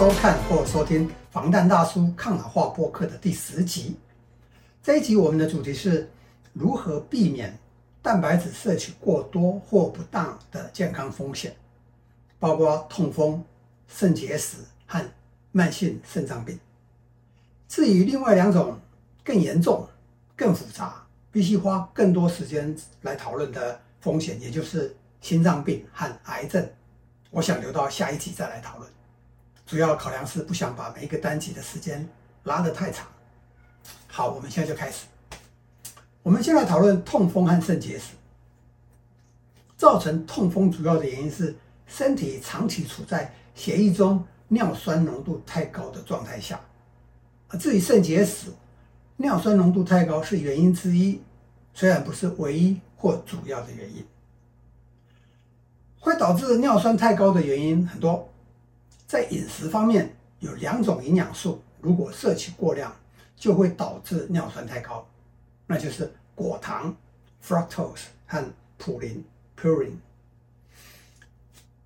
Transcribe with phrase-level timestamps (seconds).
[0.00, 3.98] 收看或收听防弹大叔抗老化播客的第十集。
[4.82, 6.08] 这一集我们的主题是
[6.54, 7.54] 如何避免
[8.00, 11.54] 蛋白质摄取过多或不当的健康风险，
[12.38, 13.44] 包括痛风、
[13.88, 14.56] 肾结石
[14.86, 15.06] 和
[15.52, 16.58] 慢性肾脏病。
[17.68, 18.80] 至于另外两种
[19.22, 19.86] 更严重、
[20.34, 26.66] 更复杂，必须花更多时间来讨论的风险，也就是心脏病和癌症，
[27.28, 28.90] 我想留到下一集再来讨论。
[29.70, 32.04] 主要考量是不想把每一个单集的时间
[32.42, 33.06] 拉得太长。
[34.08, 35.06] 好，我们现在就开始。
[36.24, 38.14] 我们先来讨论痛风和肾结石。
[39.76, 41.54] 造成痛风主要的原因是
[41.86, 46.60] 身体长期处在血液中尿酸浓度太高的状态下。
[47.56, 48.48] 至于肾结石，
[49.18, 51.22] 尿酸浓度太高是原因之一，
[51.74, 54.04] 虽然不是唯一或主要的原因。
[56.00, 58.26] 会导致尿酸太高的原因很多。
[59.10, 62.94] 在饮食方面，有两种营养素，如果摄取过量，
[63.34, 65.04] 就会导致尿酸太高，
[65.66, 66.94] 那就是果糖
[67.44, 68.40] （fructose） 和
[68.78, 69.24] 普林
[69.60, 69.96] （purine）。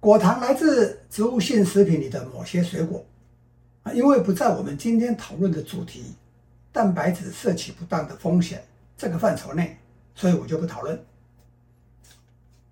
[0.00, 3.02] 果糖来自植物性食品里的某些水果，
[3.84, 6.14] 啊，因为不在我们今天讨论的主题——
[6.72, 8.62] 蛋白质摄取不当的风险
[8.98, 9.78] 这个范畴内，
[10.14, 11.02] 所以我就不讨论。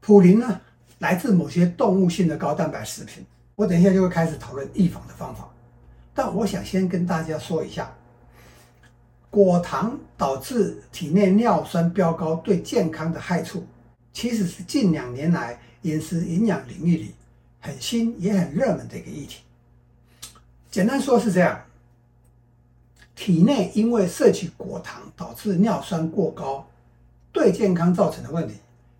[0.00, 0.60] 普林呢，
[0.98, 3.24] 来自某些动物性的高蛋白食品。
[3.54, 5.48] 我等一下就会开始讨论预防的方法，
[6.14, 7.92] 但我想先跟大家说一下，
[9.30, 13.64] 果糖导致体内尿酸飙高对健康的害处，
[14.12, 17.14] 其实是近两年来饮食营养领域里
[17.60, 19.42] 很新也很热门的一个议题。
[20.70, 21.62] 简单说是这样，
[23.14, 26.66] 体内因为摄取果糖导致尿酸过高，
[27.30, 28.54] 对健康造成的问题，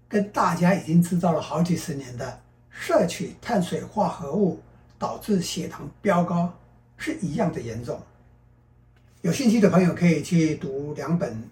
[0.09, 2.42] 跟大家已经知道了好几十年的。
[2.73, 4.61] 摄取碳水化合物
[4.99, 6.53] 导致血糖飙高
[6.97, 8.01] 是一样的严重。
[9.21, 11.49] 有兴趣的朋友可以去读两本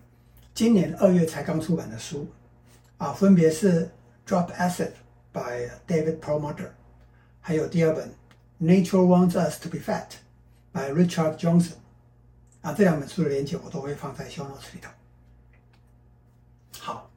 [0.55, 2.27] 今年二月才刚出版的书，
[2.97, 3.89] 啊，分别是
[4.29, 4.89] 《Drop Acid》
[5.33, 6.71] by David Perlmutter，
[7.41, 8.09] 还有第二本
[8.61, 10.07] 《Nature Wants Us to Be Fat》
[10.73, 11.75] by Richard Johnson。
[12.63, 14.91] 啊，这两本书的链接我都会放在 show notes 里头。
[16.79, 17.11] 好，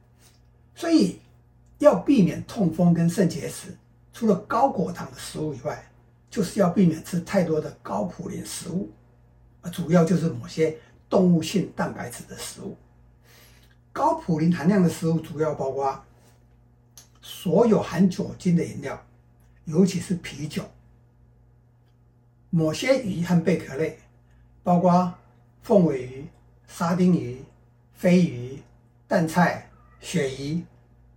[0.74, 1.20] 所以
[1.78, 3.76] 要避免痛风跟肾结石。
[4.14, 5.84] 除了高果糖的食物以外，
[6.30, 8.88] 就是要避免吃太多的高普林食物，
[9.72, 10.78] 主要就是某些
[11.10, 12.76] 动物性蛋白质的食物。
[13.92, 16.00] 高普林含量的食物主要包括
[17.20, 19.04] 所有含酒精的饮料，
[19.64, 20.62] 尤其是啤酒。
[22.50, 23.98] 某些鱼和贝壳类，
[24.62, 25.12] 包括
[25.60, 26.24] 凤尾鱼、
[26.68, 27.42] 沙丁鱼、
[27.94, 28.62] 飞鱼、
[29.08, 29.68] 淡菜、
[30.00, 30.62] 鳕鱼、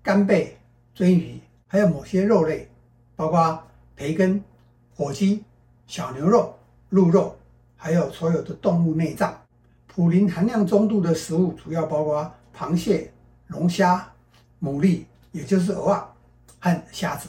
[0.01, 0.57] 干贝、
[0.95, 2.67] 鳟鱼，还有某些肉类。
[3.17, 3.61] 包括
[3.95, 4.41] 培根、
[4.95, 5.43] 火鸡、
[5.87, 6.55] 小牛肉、
[6.89, 7.35] 鹿肉，
[7.75, 9.35] 还有所有的动物内脏。
[9.87, 13.11] 普林含量中度的食物主要包括螃蟹、
[13.47, 14.07] 龙虾、
[14.61, 16.05] 牡蛎，也就是蚵
[16.61, 17.27] 仔和虾子，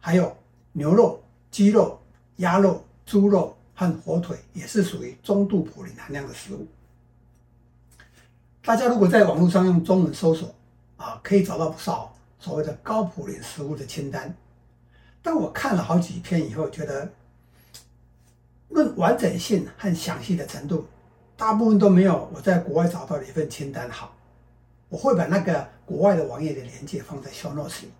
[0.00, 0.34] 还有
[0.72, 2.00] 牛肉、鸡肉、
[2.36, 6.66] 鸭肉、猪肉和火腿，也是属于中度普林含量的食物。
[8.64, 10.54] 大家如果在网络上用中文搜索，
[10.96, 14.34] 啊，可以找到不少所谓的高普林食物的清单。
[15.22, 17.08] 但我看了好几篇以后，觉得
[18.70, 20.86] 论完整性和详细的程度，
[21.36, 24.14] 大部分都没有我在国外找到的一份清单好。
[24.88, 27.90] 我会把那个国外的网页的链接放在 show notes 里，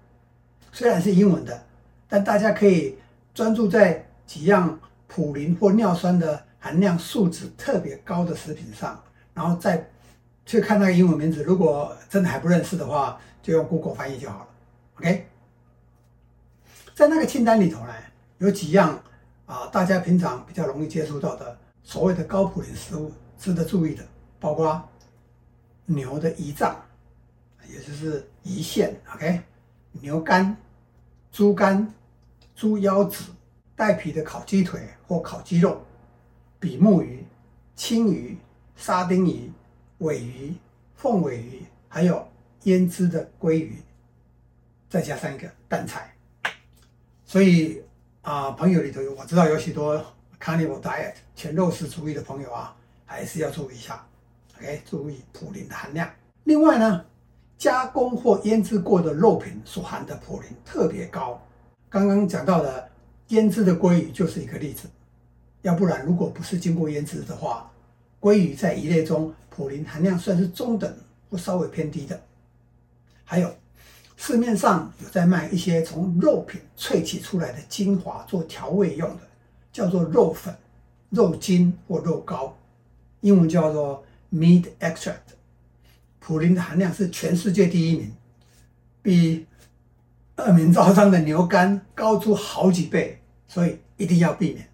[0.72, 1.62] 虽然是英文的，
[2.08, 2.98] 但大家可以
[3.32, 9.02] 专注在几样普林或尿酸的含量数值特别高的食品上，
[9.32, 9.88] 然后再
[10.44, 11.42] 去看那个英文名字。
[11.44, 14.48] 如果真的还不认识的话，就用 Google 翻译就好了。
[14.96, 15.26] OK。
[16.94, 17.94] 在那个清单里头呢，
[18.38, 19.02] 有几样
[19.46, 24.04] 啊，大家平常比较容易接触到的所谓的高普林食物，值得注意的，
[24.38, 24.88] 包括
[25.86, 26.76] 牛的胰脏，
[27.68, 29.40] 也就是胰腺，OK，
[29.92, 30.56] 牛肝、
[31.30, 31.92] 猪肝、
[32.54, 33.24] 猪腰子、
[33.74, 35.82] 带皮的烤鸡腿或烤鸡肉、
[36.60, 37.24] 比目鱼、
[37.74, 38.36] 青鱼、
[38.76, 39.50] 沙丁鱼、
[39.98, 40.54] 尾鱼、
[40.94, 42.28] 凤尾鱼，还有
[42.64, 43.82] 腌制的鲑鱼，
[44.90, 46.11] 再加上一个淡菜。
[47.32, 47.80] 所以
[48.20, 49.96] 啊，朋友里头我知道有许多
[50.38, 52.76] carnivore diet 全肉食主义的朋友啊，
[53.06, 54.06] 还是要注意一下
[54.58, 56.06] ，OK，注意普林的含量。
[56.44, 57.02] 另外呢，
[57.56, 61.42] 加工或腌制过的肉品所含的普林特别高。
[61.88, 62.86] 刚刚讲到的
[63.28, 64.86] 腌制的鲑鱼就是一个例子。
[65.62, 67.72] 要不然，如果不是经过腌制的话，
[68.20, 70.94] 鲑鱼在鱼类中普林含量算是中等
[71.30, 72.20] 或稍微偏低的。
[73.24, 73.50] 还有。
[74.16, 79.20] 市面上有在卖一些从肉品萃取出来的精华做调味用的，
[79.72, 80.54] 叫做肉粉、
[81.10, 82.56] 肉精或肉膏，
[83.20, 85.16] 英文叫做 meat extract。
[86.20, 88.12] 普林的含量是全世界第一名，
[89.02, 89.46] 比
[90.36, 94.68] 恶名昭彰的牛肝高出好几倍，所以一定要避免。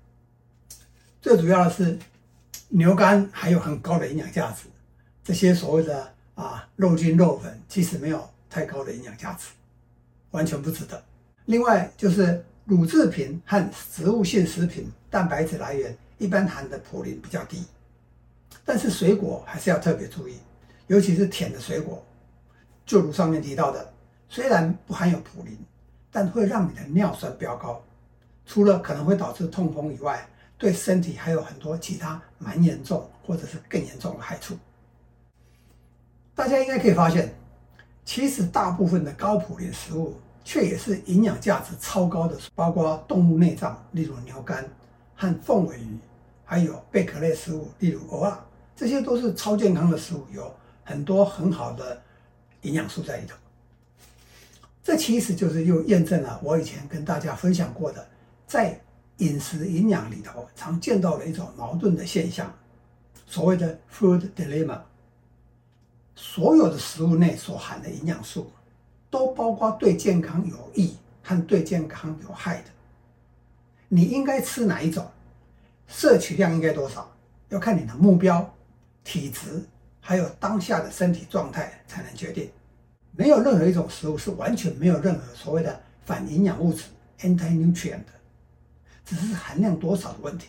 [1.23, 1.99] 最主要的是，
[2.69, 4.65] 牛肝还有很高的营养价值，
[5.25, 9.49] 这些所谓的啊肉精、肉粉其实没有太高的营养价值，
[10.31, 11.03] 完全不值得。
[11.47, 17.65] 另外就是乳制品和植物性食品蛋白质来源一般含的普林比较低，
[18.65, 20.39] 但是水果还是要特别注意。
[20.87, 22.03] 尤其是甜的水果，
[22.87, 23.93] 就如上面提到的，
[24.29, 25.59] 虽然不含有普林，
[26.11, 27.83] 但会让你的尿酸飙高。
[28.47, 34.57] 除了可能会导致痛风以外，对身体还有很多其他蛮严重或者是更严重的害处。
[36.35, 37.35] 大家应该可以发现，
[38.09, 44.65] 其实大部分的高普林食物，却也是营养价值超高的，包括动物内脏，例如牛肝
[45.15, 45.99] 和凤尾鱼，
[46.43, 48.39] 还有贝壳类食物，例如蚵仔，
[48.75, 50.51] 这些都是超健康的食物，有。
[50.85, 52.01] 很多很好的
[52.63, 53.37] 营养素在里头，
[54.83, 58.09] 这其实就是又验证了我以前跟大家分享过的，
[58.47, 58.81] 在
[59.19, 62.51] 饮食营养里头常见到的一种矛盾的现象，
[63.27, 64.81] 所谓的 food dilemma。
[66.21, 68.51] 所有的食物内所含的营养素，
[69.09, 72.71] 都包括对健康有益和对健康有害的。
[73.87, 75.07] 你应该吃哪一种？
[75.87, 77.09] 摄取量应该多少？
[77.51, 78.53] 要看你的目标、
[79.05, 79.65] 体质。
[80.01, 82.51] 还有当下的身体状态才能决定，
[83.13, 86.85] 没有任何一种食物是完全没有任何所谓的反营养物质
[87.21, 88.13] （anti-nutrient） 的，
[89.05, 90.49] 只是含量多少的问题。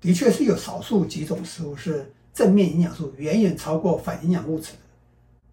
[0.00, 4.72] 的确是有少数几种食物是正面营养素远远超过反营养物质，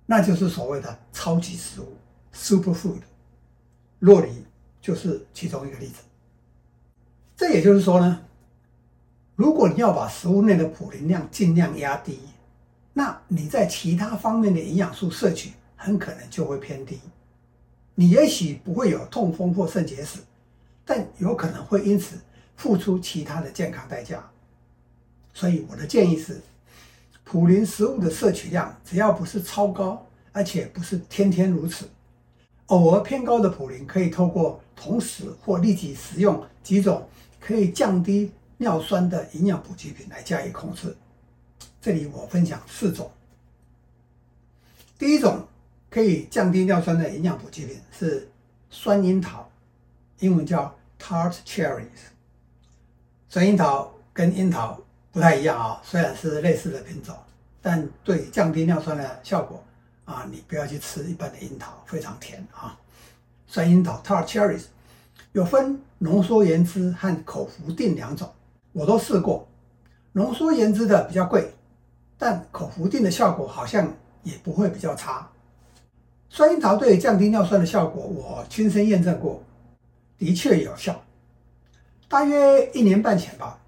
[0.05, 1.97] 那就是所谓的超级食物
[2.33, 3.01] （superfood）。
[3.99, 4.45] 洛梨
[4.79, 6.03] 就是其中一个例子。
[7.35, 8.21] 这也就是说呢，
[9.35, 12.19] 如果你要把食物内的普林量尽量压低，
[12.93, 16.99] 那你在其他方面的营养素摄取很可能就会偏低，
[17.95, 20.19] 你也许不会有痛风或肾结石，
[20.85, 22.17] 但有可能会因此
[22.55, 24.23] 付出其他的健康代价。
[25.33, 26.41] 所以我的建议是，
[27.29, 31.85] 普林食物的摄取量只要不是超高，而且不是天天如此，
[32.67, 37.05] 偶尔偏高的普林可以透过同时或立即食用几种
[37.37, 40.95] 可以降低尿酸的营养补给品来加以控制。
[41.81, 43.11] 这里我分享四种。
[44.97, 45.45] 第一种
[45.89, 48.31] 可以降低尿酸的营养补给品是
[48.69, 49.51] 酸樱桃，
[50.19, 52.07] 英文叫 tart cherries。
[53.27, 54.79] 酸樱桃跟樱桃
[55.17, 57.15] 不太一样啊，虽然是类似的品种，
[57.59, 59.63] 但对降低尿酸的效果
[60.05, 62.77] 啊，你不要去吃一般的樱桃，非常甜啊。
[63.47, 64.65] 酸樱桃 tart cherries
[65.31, 68.31] 有分浓缩盐汁和口服定两种，
[68.73, 69.47] 我都试过，
[70.11, 71.51] 浓缩盐汁的比较贵。
[72.19, 73.91] 但口服定的效果好像
[74.21, 75.27] 也不会比较差。
[76.29, 79.41] 酸樱桃对降低尿酸的效果，我亲身验证过，
[80.19, 81.03] 的确有效。
[82.07, 83.59] 大约一年半前吧，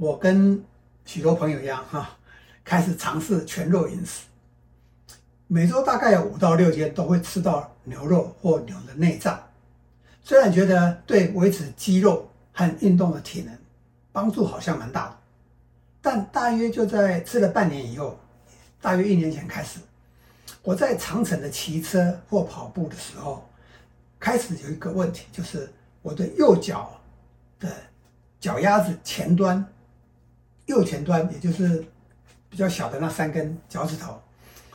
[0.00, 0.64] 我跟
[1.04, 2.16] 许多朋友一样哈，
[2.64, 4.22] 开始尝试全肉饮食，
[5.46, 9.38] 每周大概有五到六天都会吃到牛肉或牛的内脏。
[10.24, 13.54] 虽然觉得对维持肌肉和运动的体能
[14.10, 15.18] 帮助好像蛮大的。
[16.00, 18.18] 但大约就在吃了半年以后，
[18.80, 19.80] 大约一年前开始，
[20.62, 23.46] 我在长程的骑车或跑步的时候，
[24.18, 26.98] 开始有一个问题，就是我的右脚
[27.58, 27.70] 的
[28.40, 29.62] 脚丫子前端，
[30.66, 31.84] 右前端，也就是
[32.48, 34.20] 比较小的那三根脚趾头，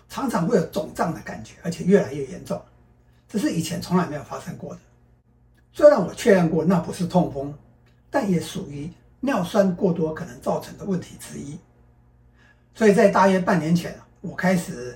[0.10, 2.62] 常常会有肿胀的感觉，而且越来越严重，
[3.28, 4.82] 这是以前从来没有发生过的。
[5.72, 7.54] 虽然我确认过那不是痛风，
[8.10, 8.90] 但也属于。
[9.22, 11.58] 尿酸过多可能造成的问题之一，
[12.76, 14.96] 所以在大约半年前，我开始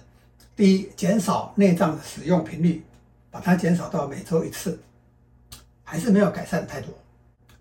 [0.55, 2.83] 第一减少内脏的使用频率，
[3.31, 4.79] 把它减少到每周一次，
[5.83, 6.93] 还是没有改善太多。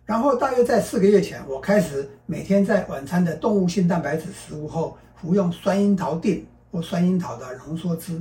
[0.08, 8.18] 然后大约在四个月前，我开始每天在晚餐的动物性蛋白质食物后服用酸樱桃錠或酸樱桃的浓缩汁，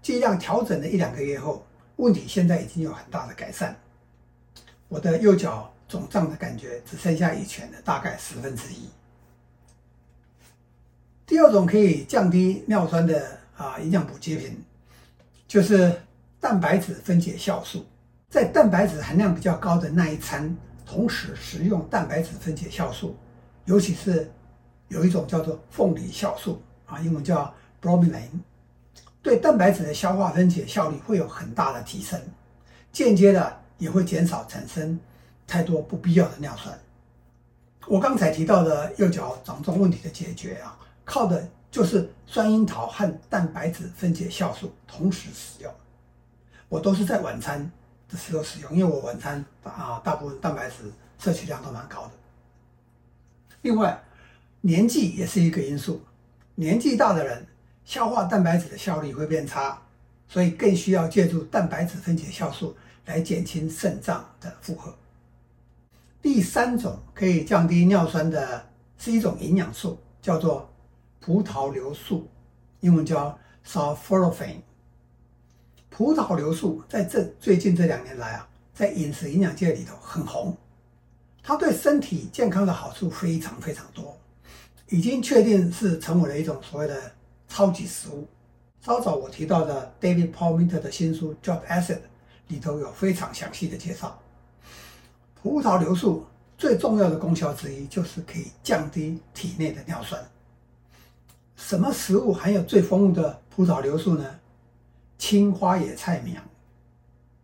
[0.00, 1.66] 剂量调整了一两个月后，
[1.96, 3.76] 问题现在已经有很大的改善。
[4.88, 5.68] 我的右脚。
[5.88, 8.88] 肿胀的感觉只剩下以前的大概十分之一。
[11.26, 13.22] 第二种可以降低尿酸的
[13.58, 14.64] 啊营养补给品，
[15.46, 15.92] 就是
[16.40, 17.84] 蛋白质分解酵素。
[18.30, 20.56] 在蛋白质含量比较高的那一餐，
[20.92, 23.16] 同时食用蛋白质分解酵素，
[23.64, 24.30] 尤其是
[24.88, 28.28] 有一种叫做凤梨酵素啊，英文叫 bromelain，
[29.22, 32.20] 对蛋白质的消化分解效率会有很大的提升，
[32.92, 35.00] 间接的也会减少产生。
[35.46, 36.78] 太多不必要的尿酸。
[37.86, 45.72] 我刚才提到的右脚掌中问题的解决啊，靠的就是酸樱桃和蛋白质分解酵素同时使用。
[46.68, 47.70] 我都是在晚餐
[48.12, 52.10] 的时候使用，因为我晚餐啊大部分蛋白质摄取量都蛮高的。
[53.62, 53.98] 另外，
[54.60, 56.02] 年纪也是一个因素，
[56.54, 57.46] 年纪大的人
[57.84, 59.80] 消化蛋白质的效率会变差，
[60.28, 62.76] 所以更需要借助蛋白质分解酵素
[63.06, 64.94] 来减轻肾脏的负荷。
[66.20, 68.64] 第三种可以降低尿酸的
[68.98, 70.70] 是一种营养素，叫做
[71.20, 72.28] 葡萄硫素，
[72.80, 74.60] 英文叫 sulforaphane。
[75.94, 80.56] 葡萄硫素在这最近这两年来啊，在饮食营养界里头很红，
[81.42, 84.18] 它对身体健康的好处非常非常多，
[84.88, 86.98] 已经确定是成为了一种所谓的
[87.46, 88.26] 超级食物。
[88.80, 91.96] 稍早我提到的 David p a u l m i n t e r 的新书《Drop Acid》
[92.48, 94.18] 里头有非常详细的介绍。
[95.42, 96.24] 葡萄硫素
[96.56, 100.20] 最重要的功效之一就是可以降低体内的尿酸。
[101.54, 104.24] 什么食物含有最丰富的葡萄硫素呢？
[105.22, 106.42] 青花野菜苗，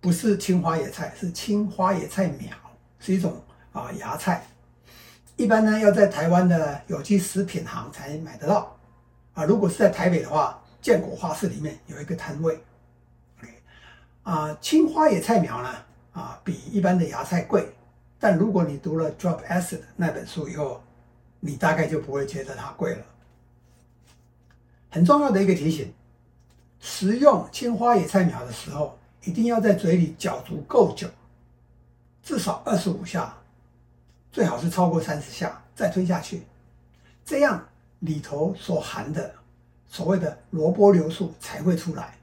[0.01, 2.51] 不是青花野菜，是青花野菜苗，
[2.99, 4.45] 是一种啊芽菜。
[5.37, 8.77] 一般呢要在台湾的有机食品行才买得到
[9.33, 9.45] 啊。
[9.45, 12.59] 如果是在台北的话，建国花市里面有一个摊位。
[14.25, 15.73] 啊，青花野菜苗呢
[16.11, 17.65] 啊比一般的芽菜贵。
[18.19, 20.83] 但如果你读了《Drop Acid》那本书以后，
[21.39, 23.05] 你大概就不会觉得它贵了。
[24.91, 25.95] 很重要的一个提醒：
[26.81, 31.09] 食用青花野菜苗的时候，一定要在嘴里嚼足够久，
[32.23, 33.37] 至少二十五下，
[34.33, 36.43] 最好是超过三十下再吞下去，
[37.25, 37.67] 这样
[38.01, 39.35] 里头所含的
[39.87, 42.17] 所谓的萝卜硫素才会出来。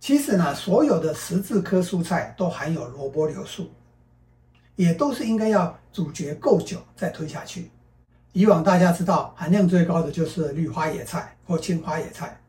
[0.00, 3.70] 其实呢，所有的十字科蔬菜都含有萝卜硫素。
[4.74, 7.70] 也都是应该要咀嚼够久再吞下去。
[8.32, 12.40] 以往大家知道含量最高的就是绿花野菜或青花野菜，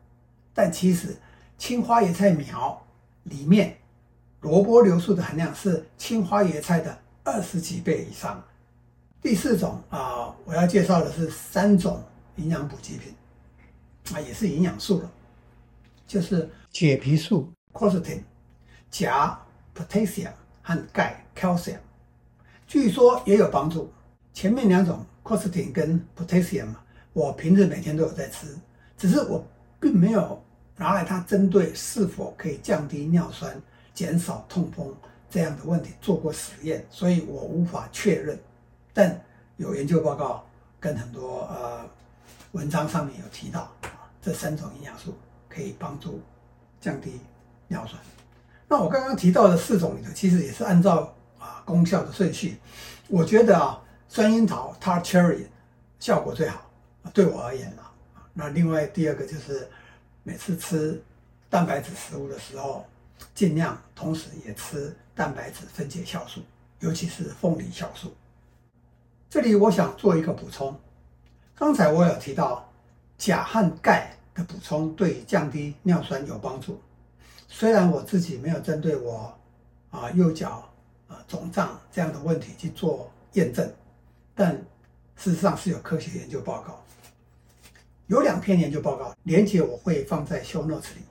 [0.54, 1.16] 但其实
[1.58, 2.80] 青花椰菜苗
[3.24, 3.76] 里面
[4.40, 8.42] 萝卜硫素的含量是青花椰菜的二十几倍以上。
[9.20, 12.02] 第四种啊，我要介绍的是三种
[12.36, 13.14] 营养补给品
[14.12, 15.10] 啊，也是营养素了，
[16.06, 18.24] 就是解皮素 c o s t i n、
[18.90, 19.38] 钾
[19.74, 20.32] （potassium）
[20.62, 21.78] 和钙 （calcium）。
[22.66, 23.90] 据说也有帮助。
[24.34, 26.74] 前面两种 c o s t i n 跟 potassium
[27.12, 28.54] 我平日每天都有在吃，
[28.98, 29.42] 只是我
[29.84, 30.42] 并没有
[30.78, 33.54] 拿来它针对是否可以降低尿酸、
[33.92, 34.94] 减少痛风
[35.28, 38.38] 这样的问题做过实验，所以我无法确认。
[38.94, 39.22] 但
[39.58, 40.42] 有研究报告
[40.80, 41.84] 跟很多呃
[42.52, 43.70] 文章上面有提到，
[44.22, 45.14] 这三种营养素
[45.50, 46.18] 可以帮助
[46.80, 47.20] 降低
[47.68, 48.00] 尿酸。
[48.66, 51.62] 那我刚刚提到的四种里头，其实也是按照啊。
[51.66, 52.58] 功效的顺序，
[53.08, 55.44] 我觉得啊，酸樱桃 （tart cherry）
[56.00, 56.70] 效果最好，
[57.12, 57.83] 对我而言啊。
[58.34, 59.66] 那另外第二个就是，
[60.24, 61.00] 每次吃
[61.48, 62.84] 蛋白质食物的时候，
[63.34, 66.42] 尽量同时也吃蛋白质分解酵素，
[66.80, 68.12] 尤其是凤梨酵素。
[69.30, 70.76] 这里我想做一个补充，
[71.54, 72.68] 刚才我有提到
[73.16, 76.80] 钾和钙的补充对降低尿酸有帮助，
[77.48, 79.32] 虽然我自己没有针对我
[79.90, 80.68] 啊右脚
[81.08, 81.24] 啊。
[81.26, 83.72] 肿胀这样的问题去做验证，
[84.34, 84.52] 但
[85.16, 86.83] 事实上是有科学研究报告，
[88.06, 91.02] 有两篇研究报告，连接我会放在 show notes 里，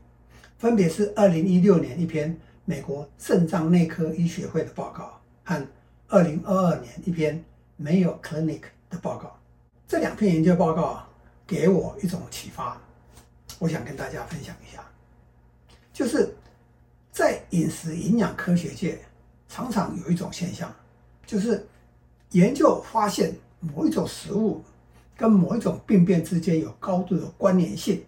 [0.57, 5.67] 分别是二零一六年一篇美国肾脏内科医学会的报告和
[6.07, 7.43] 二零二二年一篇
[7.77, 9.35] 没有 Clinic 的报告。
[9.87, 11.03] 这两篇研究报告
[11.47, 12.79] 给我一种启发，
[13.59, 14.83] 我想跟大家分享一下，
[15.91, 16.35] 就是
[17.11, 18.99] 在饮食营养科学界。
[19.49, 20.73] 常常有一种现象，
[21.27, 21.63] 就是
[22.31, 24.63] 研究发现某一种食物
[25.23, 28.03] 跟某一种病变之间有高度的关联性，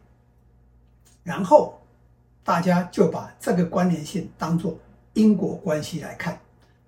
[1.24, 1.80] 然后
[2.44, 4.78] 大家就把这个关联性当作
[5.14, 6.38] 因果关系来看，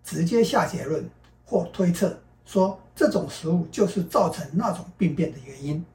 [0.03, 1.09] 直接下结论
[1.45, 5.85] 或推测说这种食物就是造成那种病变的原因。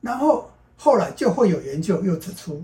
[0.00, 2.60] 然后后来就会有研究又指出，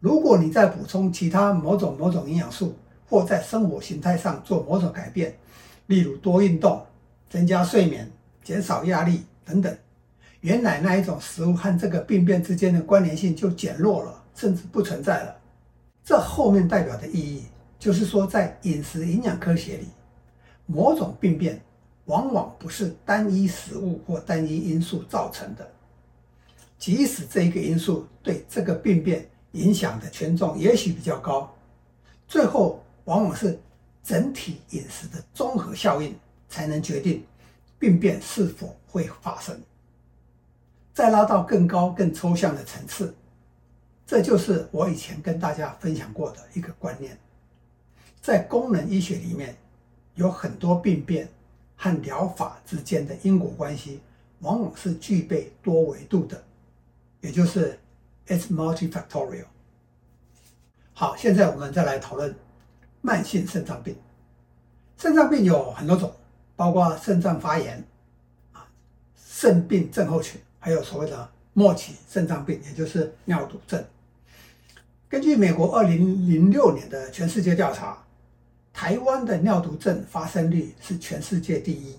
[0.00, 2.76] 如果你再补充其他某种某种营养素，
[3.08, 5.34] 或在生活形态上做某种改变，
[5.86, 6.84] 例如多运动、
[7.30, 8.12] 增加睡眠、
[8.44, 9.76] 减少压力等等，
[10.40, 15.36] 原来那一种食物和这个病变之间的关联性就减弱了，甚至不存在了。
[16.04, 17.44] 这后面代表的意义
[17.78, 19.88] 就是说，在饮食营养科学里，
[20.66, 21.60] 某种病变
[22.06, 25.70] 往往不是单一食物或单一因素造成的，
[26.78, 31.52] 即使这一个因素对这个病变影响的权重也许比较高，
[32.26, 32.78] 最后。
[33.06, 33.58] 往往是
[34.04, 36.14] 整体饮食的综合效应，
[36.48, 37.20] 才能决定
[37.82, 39.60] 病变是否会发生。
[40.94, 43.12] 再拉到更高、更抽象的层次，
[44.06, 47.18] 这就是我以前跟大家分享过的一个观念，
[48.20, 49.56] 在功能医学里面，
[50.14, 51.28] 有很多病变
[51.74, 54.00] 和疗法之间的因果关系，
[54.38, 56.40] 往往是具备多维度的，
[57.20, 57.76] 也就是
[58.28, 59.46] it's multifactorial。
[60.92, 62.32] 好，现在我们再来讨论
[63.00, 63.96] 慢性肾脏病。
[64.96, 66.14] 肾脏病有很多种，
[66.62, 67.84] 包括肾脏发炎、
[68.52, 68.64] 啊，
[69.16, 73.84] 肾病症候群，还有所谓的末期肾脏病，也就是尿毒症。
[75.08, 77.98] 根据美国二零零六年的全世界调查，
[78.72, 81.96] 台湾的尿毒症发生率是全世界第一，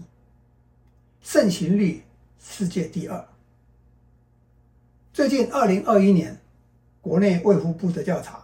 [1.22, 2.01] 盛行率
[2.39, 3.27] 世界第二。
[5.12, 6.39] 最近二零二一年，
[7.01, 8.39] 国内卫福部的调查。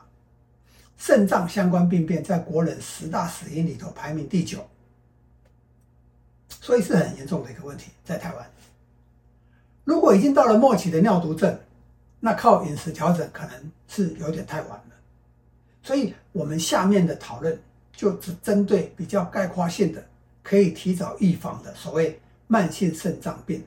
[0.98, 4.68] 肾脏相关病变在国人十大死因里头排名第九，
[6.70, 7.90] 所以是很严重的一个问题。
[8.06, 8.46] 在台湾，
[9.86, 11.60] 如果已经到了末期的尿毒症，
[12.20, 14.92] 那靠饮食调整可能是有点太晚了。
[15.82, 17.60] 所以，我们下面的讨论
[17.92, 20.06] 就只针对比较概括性的，
[20.44, 23.66] 可以提早预防的所谓慢性肾脏病，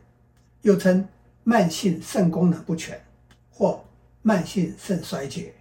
[0.60, 1.04] 又称
[1.42, 3.02] 慢性肾功能不全
[3.50, 3.82] 或
[4.22, 5.52] 慢性肾衰竭，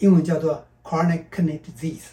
[0.00, 0.62] 英文叫做。
[0.84, 2.10] Chronic kidney disease。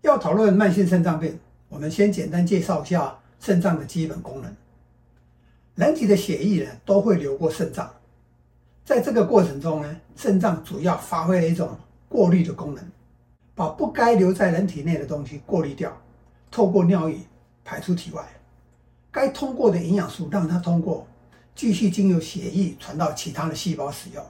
[0.00, 1.38] 要讨论慢性肾脏病，
[1.68, 4.56] 我们先简单介绍一下肾脏的基本功能。
[5.74, 7.94] 人体的血液呢都会流过肾脏，
[8.86, 11.76] 在这个过程中呢，肾脏主要发挥了一种
[12.08, 12.82] 过滤的功能，
[13.54, 15.94] 把不该留在人体内的东西过滤掉，
[16.50, 17.18] 透过尿液
[17.62, 18.24] 排出体外。
[19.12, 21.06] 该通过的营养素让它通过，
[21.54, 24.24] 继续经由血液传到其他的细胞使用。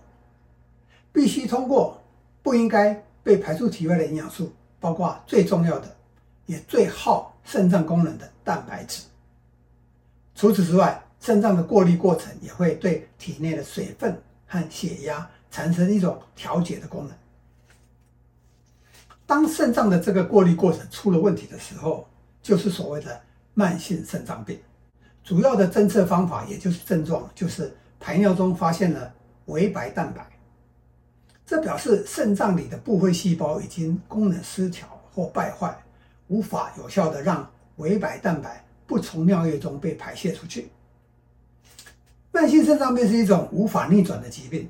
[1.12, 2.02] 必须通过，
[2.42, 3.00] 不应该。
[3.22, 5.96] 被排出体外的营养素，包括最重要的，
[6.44, 9.02] 也最耗肾脏功能的蛋白质。
[10.34, 17.16] 除此之外，肾脏的过滤过程也会对体内的水分和血压产生一种调节的功能。
[19.26, 22.06] 当肾脏的这个过滤过程出了问题的时候，
[22.42, 23.20] 就是所谓的
[23.54, 24.58] 慢性肾脏病。
[25.22, 29.14] 主要的侦测方法，也就是症状，就是排尿中发现了
[29.46, 30.28] 微白蛋白。
[31.46, 35.74] 这表示肾脏里的部分细胞已经功能失调或败坏，
[36.28, 40.70] 无法有效地让微白蛋白不从尿液中被排泄出去。
[42.30, 44.68] 慢性肾脏病是一种无法逆转的疾病，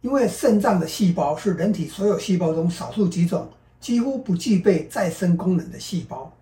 [0.00, 3.48] 因为肾脏的细胞是人体所有细胞中少数几种
[3.80, 6.32] 几乎不具备再生功能的细胞，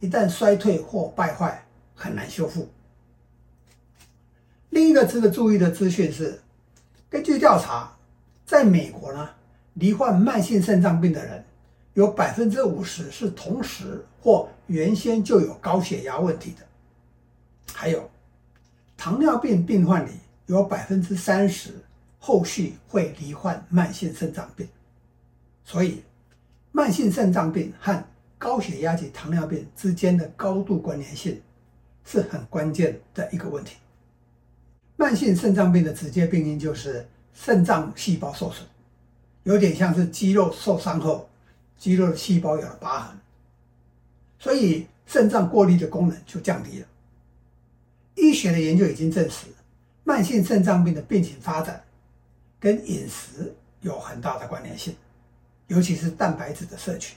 [0.00, 2.68] 一旦衰退或败坏，很难修复。
[4.70, 6.40] 另一个值得注意的资讯是，
[7.08, 7.92] 根据调查。
[8.46, 9.28] 在美国呢，
[9.74, 11.44] 罹患慢性肾脏病的人
[11.96, 16.66] 有百分之五十是同时或原先就有高血压问题的，
[17.72, 18.10] 还有
[18.96, 20.10] 糖尿病病患里
[20.44, 21.70] 有百分之三十
[22.18, 24.68] 后续会罹患慢性肾脏病，
[25.64, 26.02] 所以
[26.70, 28.04] 慢性肾脏病和
[28.36, 31.40] 高血压及糖尿病之间的高度关联性
[32.04, 33.76] 是很关键的一个问题。
[34.96, 37.06] 慢性肾脏病的直接病因就是。
[37.38, 38.66] 肾脏细胞受损，
[39.42, 41.28] 有点像是肌肉受伤后，
[41.78, 43.16] 肌肉的细胞有了疤痕，
[44.38, 46.86] 所以肾脏过滤的功能就降低了。
[48.14, 49.46] 医学的研究已经证实，
[50.04, 51.84] 慢性肾脏病的病情发展
[52.58, 54.96] 跟饮食有很大的关联性，
[55.66, 57.16] 尤其是蛋白质的摄取，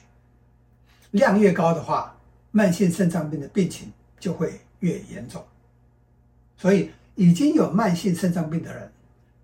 [1.12, 2.16] 量越高的话，
[2.52, 5.44] 慢性肾脏病的病情就会越严重。
[6.58, 8.92] 所以已经有慢性肾脏病的人。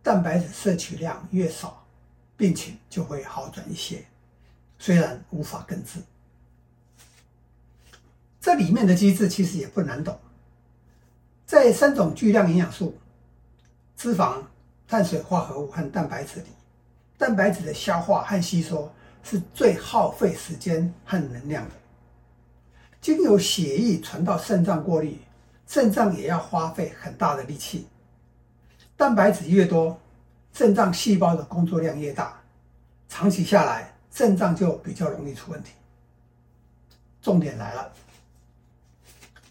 [0.04, 1.84] 蛋白质摄取量越少，
[2.38, 4.06] 病情就会好转一些，
[4.78, 6.00] 虽然无法根治。
[8.40, 10.20] 这里面的机制其实也不难懂，
[11.46, 12.96] 在三种巨量营养素——
[13.98, 14.44] 脂肪、
[14.88, 16.48] 碳水化合物和蛋白质里，
[17.18, 21.72] 蛋白质的消化和吸收是最耗费时间和能量的。
[23.02, 25.20] 经由血液传到肾脏过滤，
[25.68, 27.88] 肾脏也要花费很大的力气。
[28.96, 30.00] 蛋白质越多，
[30.54, 32.40] 肾脏细胞的工作量越大，
[33.10, 35.74] 长期下来，肾脏就比较容易出问题。
[37.22, 37.92] 重点来了，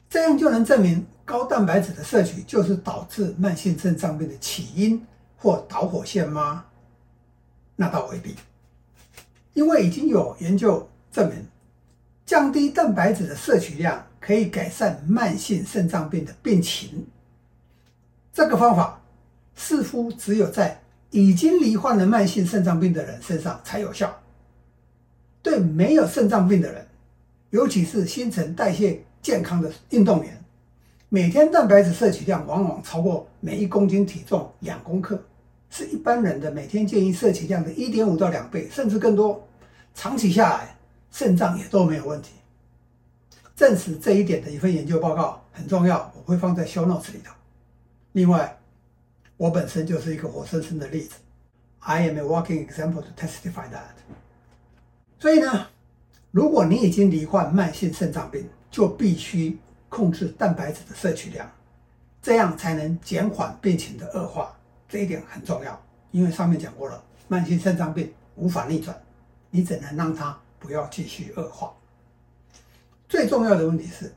[0.09, 6.65] 这样就能证明高蛋白质的摄取就是导致慢性肾脏病的起因或导火线吗？
[7.77, 8.35] 那倒未必，
[9.53, 11.47] 因为已经有研究证明，
[12.25, 17.07] 降低蛋白质的摄取量可以改善慢性肾脏病的病情。
[18.33, 19.01] 这个方法。
[19.57, 24.13] 似乎只有在已经罹患了慢性肾脏病的人身上才有效。
[25.45, 26.87] 对没有肾脏病的人，
[27.51, 30.43] 尤其是新陈代谢健康的运动员，
[31.11, 35.23] 每天蛋白质摄取量往往超过每一公斤体重两公克，
[35.69, 39.47] 是一般人的每天建议摄取量的一点五到两倍，甚至更多。
[39.95, 40.77] 长期下来，
[41.13, 42.31] 肾脏也都没有问题。
[43.55, 47.35] 证实这一点的一份研究报告很重要，我会放在 show notes 里头。
[48.13, 48.59] 另外，
[49.37, 51.17] 我本身就是一个活生生的例子
[51.81, 53.93] ，I am a walking example to testify that。
[55.25, 55.67] 所以呢，
[56.33, 59.59] 如果你已经罹患慢性肾脏病，就必须
[59.89, 61.51] 控制蛋白质的摄取量，
[62.21, 64.55] 这样才能减缓病情的恶化。
[64.87, 68.95] 这一点很重要，因为上面讲过了，慢性肾脏病无法逆转，
[69.49, 71.73] 你只能让它不要继续恶化。
[73.09, 74.15] 最重要的问题是，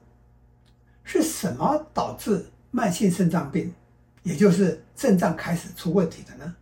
[1.06, 3.74] 是什么导致慢性肾脏病，
[4.24, 6.54] 也就是肾脏开始出问题的呢？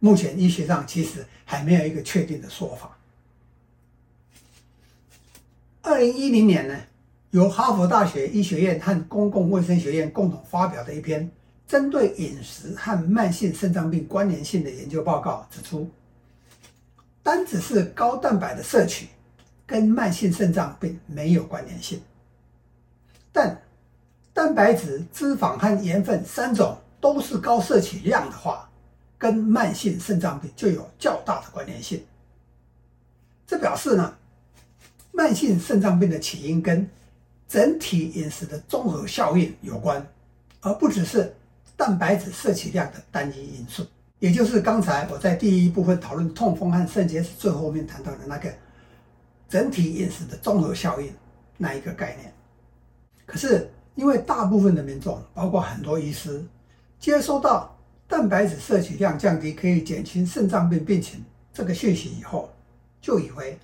[0.00, 2.98] 目前医学上其实还没有一个确定的说法。
[5.82, 6.76] 二零一零年呢，
[7.30, 11.28] 由哈佛大学医学院和公共卫生学院共同发表的一篇
[11.66, 15.90] 针对饮食和慢性肾脏病关联性的研究报告指出，
[17.22, 19.08] 单只是高蛋白的摄取。
[19.64, 21.98] 跟慢性肾脏病没有关联性，
[23.32, 23.58] 但
[24.34, 28.68] 蛋白质、脂肪和盐分三种都是高摄取量的话，
[29.16, 32.04] 跟慢性肾脏病就有较大的关联性。
[33.46, 34.14] 这表示呢，
[35.12, 36.88] 慢性肾脏病的起因跟
[37.46, 40.04] 整体饮食的综合效应有关，
[40.60, 41.32] 而不只是
[41.76, 43.86] 蛋白质摄取量的单一因素。
[44.18, 48.52] 也就是刚才我在第一部分讨论痛风和肾结石最后面谈到的那个。
[49.48, 51.12] 整体饮食的综合效应
[51.58, 52.32] 那一个概念，
[53.26, 56.42] 可是因为大部分的民众，包括很多医师，
[56.98, 61.22] 接收到蛋白质摄取量降低可以减轻肾脏病病情
[61.52, 62.50] 这个讯息以后，
[62.98, 63.58] 就以为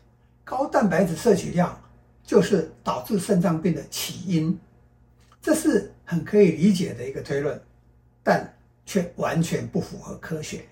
[0.49, 1.79] 高蛋白质摄取量
[2.25, 4.59] 就是导致肾脏病的起因，
[5.43, 7.61] 这是很可以理解的一个推论，
[8.23, 8.51] 但
[8.87, 10.65] 却完全不符合科学。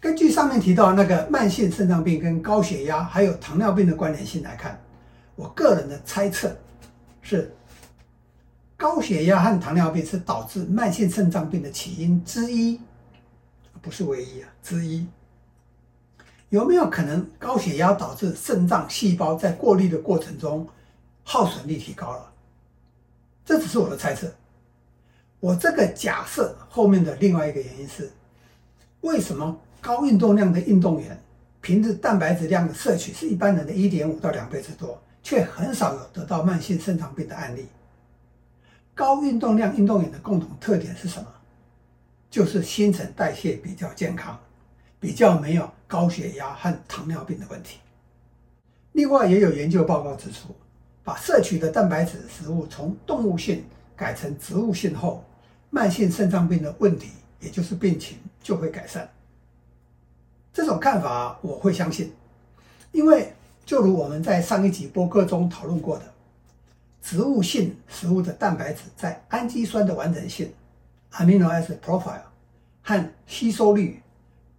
[0.00, 4.76] 根据上面提到那个慢性肾脏病跟高血压还有糖尿病的关联性来看，
[5.36, 6.56] 我个人的猜测
[7.22, 7.54] 是，
[8.76, 12.80] 高血压和糖尿病是导致慢性肾脏病的起因之一，
[13.80, 15.06] 不是唯一啊，之一。
[16.50, 20.66] 有没有可能高血压导致肾脏细胞在过滤的过程中
[21.22, 22.32] 耗损率提高了？
[23.44, 24.32] 这只是我的猜测。
[25.40, 28.10] 我这个假设后面的另外一个原因是，
[29.02, 29.58] 为什么？
[29.80, 31.16] 高运动量的运动员，
[31.60, 37.68] 平日蛋白质量的摄取是一般人的一点五到两倍之多，却很少有得到慢性肾脏病的案例。
[38.94, 41.28] 高运动量运动员的共同特点是什么？
[42.28, 44.36] 就是新陈代谢比较健康，
[45.00, 47.78] 比较没有高血压和糖尿病的问题。
[48.92, 50.54] 另外，也有研究报告指出，
[51.04, 55.24] 把摄取的蛋白质食物从动物性改成植物性后，
[55.70, 59.08] 慢性肾脏病的问题，也就是病情就会改善。
[60.52, 62.12] 这种看法我会相信，
[62.90, 63.32] 因为
[63.64, 66.04] 就如我们在上一集播客中讨论过的，
[67.00, 70.52] 植物性食物的蛋白质在氨基酸的完整性
[71.12, 72.22] （amino acid profile）
[72.82, 74.02] 和吸收率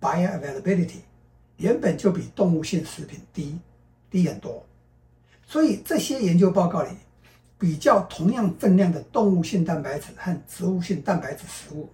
[0.01, 0.99] （bioavailability）
[1.57, 3.59] 原本就比动物性食品低
[4.09, 4.65] 低很多，
[5.45, 6.89] 所以这些研究报告里
[7.57, 11.89] 比较同样分量的动物性蛋白质和植物性蛋白质食物，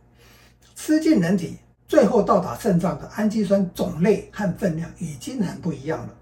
[0.75, 1.57] 吃进人体。
[1.87, 6.15] 最后到达肾脏的氨基酸种类和分量已经很不一样了。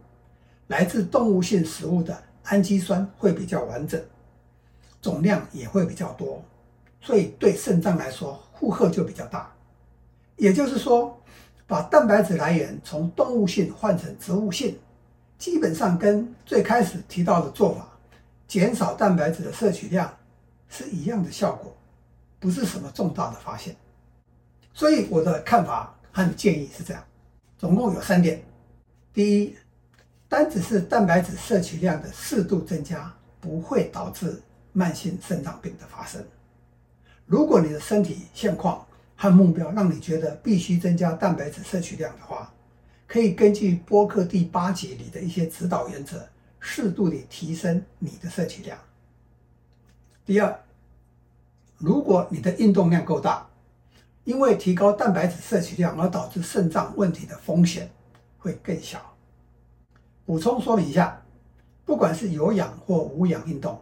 [0.68, 4.02] 来自动物性食物的氨基酸会比较完整，
[5.02, 6.44] 总量也会比较多，
[7.00, 9.50] 所以对肾脏来说负荷就比较大。
[10.36, 11.18] 也就是说，
[11.74, 14.78] 把蛋白质来源从动物性换成植物性，
[15.40, 17.90] 基本上跟最开始提到的做法，
[18.48, 20.16] 减少蛋白质的摄取量
[20.70, 21.76] 是一样的效果，
[22.40, 23.76] 不是什么重大的发现。
[24.72, 27.04] 所以我的看法和建议是这样，
[27.58, 28.40] 总共有三点：
[29.12, 29.56] 第一，
[30.30, 34.40] 单只是蛋白质摄取量的适度增加，不会导致
[34.74, 36.24] 慢性肾脏病的发生。
[37.26, 42.54] 如果你的身体现况和目标让你觉得必须增加蛋白质摄取量的话，
[43.08, 46.28] 可以根据播客第八集里的一些指导原则，
[46.60, 48.78] 适度地提升你的摄取量。
[50.26, 50.60] 第二，
[51.78, 53.48] 如果你的运动量够大，
[54.24, 57.90] 因为提高蛋白质摄取量而导致肾脏问题的风险
[58.38, 59.00] 会更小。
[60.26, 61.22] 补充说明一下，
[61.84, 63.82] 不管是有氧或无氧运动，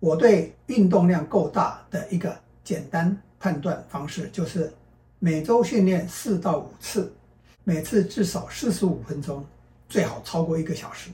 [0.00, 4.72] 我对运动量够大的一个简单判断方式就是
[5.18, 7.12] 每周训练四到五次，
[7.64, 9.44] 每次至少四十五分钟，
[9.88, 11.10] 最好超过一个小时。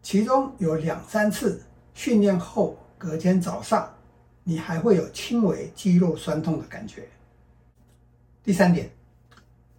[0.00, 1.60] 其中有两三次
[1.92, 3.92] 训练后隔天早上，
[4.44, 7.08] 你还会有轻微肌肉酸痛的感觉。
[8.44, 8.88] 第三点，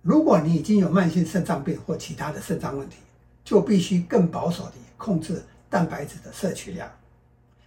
[0.02, 2.98] 如果你已经有慢性肾脏病或其他的肾脏问题，
[3.46, 6.92] 就必须更保守地控制蛋白质的摄取量，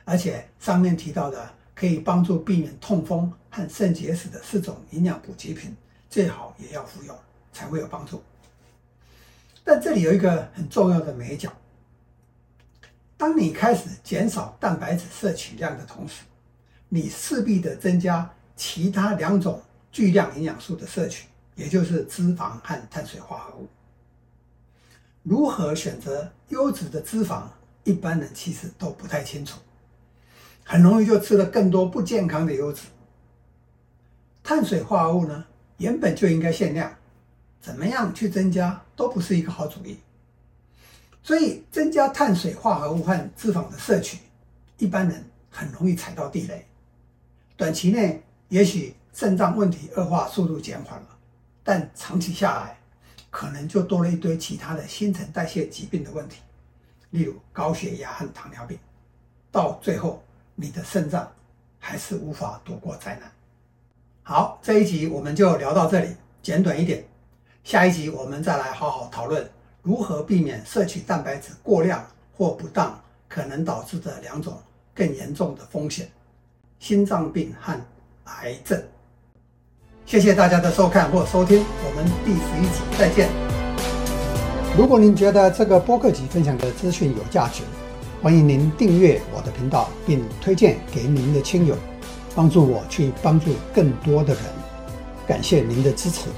[0.05, 5.77] 而且上面提到的可以帮助避免痛风和肾结石的四种营养补给品，
[6.09, 7.17] 最好也要服用，
[7.53, 8.23] 才会有帮助。
[9.65, 11.53] 但这里有一个很重要的眉角，
[13.17, 16.23] 当你开始减少蛋白质摄取量的同时，
[16.89, 19.61] 你势必得增加其他两种
[19.91, 23.67] 巨量营养素的摄取，也就是脂肪和碳水化合物。
[25.23, 27.45] 如何选择优质的脂肪，
[27.85, 29.59] 一般人其实都不太清楚，
[30.65, 32.83] 很容易就吃了更多不健康的油脂。
[34.43, 35.45] 碳水化合物呢，
[35.77, 36.93] 原本就应该限量，
[37.61, 39.99] 怎么样去增加都不是一个好主意。
[41.23, 44.19] 所以增加碳水化合物和脂肪的摄取，
[44.79, 46.67] 一般人很容易踩到地雷。
[47.57, 51.09] 短期内也许肾脏问题恶化速度减缓了，
[51.63, 52.79] 但长期下来，
[53.31, 56.41] 可能就多了一堆其他的新陈代谢疾病的问题，
[57.11, 58.79] 例如高血压和糖尿病，
[59.53, 60.23] 到最后
[60.55, 61.31] 你的肾脏
[61.79, 63.31] 还是无法躲过灾难。
[64.23, 66.09] 好，这一集我们就聊到这里，
[66.43, 67.05] 简短一点。
[67.63, 69.49] 下一集我们再来好好讨论
[69.83, 72.05] 如何避免摄取蛋白质过量
[72.37, 74.57] 或不当，可能导致的两种
[74.95, 76.09] 更严重的风险。
[76.79, 77.79] 心脏病和
[78.25, 78.83] 癌症。
[80.07, 83.29] 谢谢大家的收看或收听，我们第十一集再见。
[84.77, 87.63] 如果您觉得这个播客集分享的资讯有价值，
[88.25, 91.77] 欢迎您订阅我的频道，并推荐给您的亲友，
[92.35, 94.43] 帮助我去帮助更多的人。
[95.27, 96.31] 感谢您的支持。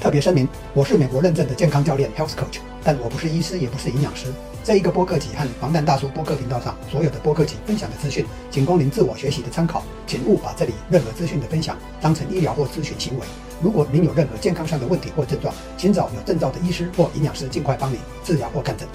[0.00, 4.32] 特别声明，我是美国认证的健康教练 （Health Coach），但我不是医师，也不是营养师。
[4.64, 13.26] 这一个播客集和防弹大叔播客频道上所有的播客集分享的资讯，仅供您自我学习的参考，请勿把这里任何资讯的分享当成医疗或咨询行为。
[13.62, 18.88] 如果您有任何健康上的问题或症状，请找有证照的医师或营养师尽快帮您治疗或看诊。